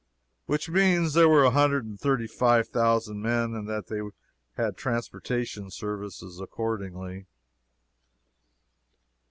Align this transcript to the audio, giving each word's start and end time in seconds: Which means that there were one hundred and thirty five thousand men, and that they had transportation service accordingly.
Which 0.47 0.67
means 0.67 1.13
that 1.13 1.19
there 1.19 1.29
were 1.29 1.43
one 1.43 1.53
hundred 1.53 1.85
and 1.85 1.99
thirty 1.99 2.25
five 2.25 2.69
thousand 2.69 3.21
men, 3.21 3.53
and 3.53 3.69
that 3.69 3.85
they 3.85 3.99
had 4.59 4.75
transportation 4.75 5.69
service 5.69 6.23
accordingly. 6.41 7.27